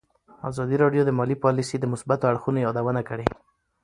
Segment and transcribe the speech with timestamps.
[0.49, 3.27] ازادي راډیو د مالي پالیسي د مثبتو اړخونو یادونه کړې.